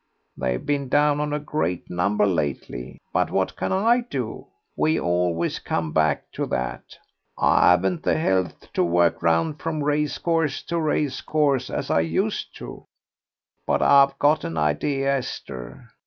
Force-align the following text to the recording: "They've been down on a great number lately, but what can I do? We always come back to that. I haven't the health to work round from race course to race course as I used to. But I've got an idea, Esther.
"They've 0.35 0.65
been 0.65 0.89
down 0.89 1.19
on 1.19 1.31
a 1.31 1.39
great 1.39 1.87
number 1.87 2.25
lately, 2.25 2.97
but 3.13 3.29
what 3.29 3.55
can 3.55 3.71
I 3.71 4.01
do? 4.09 4.47
We 4.75 4.99
always 4.99 5.59
come 5.59 5.91
back 5.91 6.31
to 6.31 6.47
that. 6.47 6.97
I 7.37 7.69
haven't 7.69 8.01
the 8.01 8.17
health 8.17 8.73
to 8.73 8.83
work 8.83 9.21
round 9.21 9.59
from 9.59 9.83
race 9.83 10.17
course 10.17 10.63
to 10.63 10.79
race 10.79 11.21
course 11.21 11.69
as 11.69 11.91
I 11.91 11.99
used 11.99 12.55
to. 12.57 12.83
But 13.67 13.83
I've 13.83 14.17
got 14.17 14.43
an 14.43 14.57
idea, 14.57 15.17
Esther. 15.17 15.91